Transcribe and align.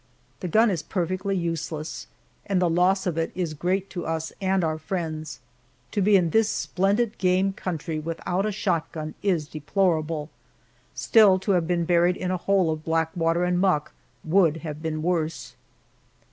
The 0.39 0.47
gun 0.47 0.71
is 0.71 0.81
perfectly 0.81 1.37
useless, 1.37 2.07
and 2.47 2.59
the 2.59 2.71
loss 2.71 3.05
of 3.05 3.19
it 3.19 3.31
is 3.35 3.53
great 3.53 3.87
to 3.91 4.07
us 4.07 4.33
and 4.41 4.63
our 4.63 4.79
friends. 4.79 5.39
To 5.91 6.01
be 6.01 6.15
in 6.15 6.31
this 6.31 6.49
splendid 6.49 7.19
game 7.19 7.53
country 7.53 7.99
without 7.99 8.43
a 8.43 8.51
shotgun 8.51 9.13
is 9.21 9.47
deplorable; 9.47 10.31
still, 10.95 11.37
to 11.41 11.51
have 11.51 11.67
been 11.67 11.85
buried 11.85 12.17
in 12.17 12.31
a 12.31 12.37
hole 12.37 12.71
of 12.71 12.83
black 12.83 13.15
water 13.15 13.43
and 13.43 13.59
muck 13.59 13.91
would 14.23 14.57
have 14.65 14.81
been 14.81 15.03
worse. 15.03 15.53